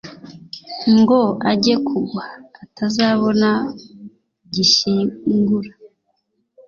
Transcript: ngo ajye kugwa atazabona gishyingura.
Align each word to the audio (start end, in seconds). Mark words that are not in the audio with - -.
ngo 0.97 1.21
ajye 1.51 1.75
kugwa 1.87 2.25
atazabona 2.63 3.49
gishyingura. 4.53 5.71